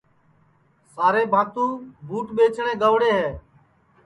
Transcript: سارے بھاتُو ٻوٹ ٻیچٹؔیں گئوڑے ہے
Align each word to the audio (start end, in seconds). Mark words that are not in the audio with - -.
سارے 0.93 1.21
بھاتُو 1.33 1.65
ٻوٹ 2.07 2.27
ٻیچٹؔیں 2.35 2.79
گئوڑے 2.81 3.11
ہے 3.19 3.29